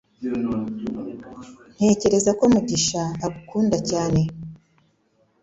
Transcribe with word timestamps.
Ntekereza 1.75 2.31
ko 2.39 2.43
Mugisha 2.53 3.01
agukunda 3.25 3.77
cyane. 3.89 4.21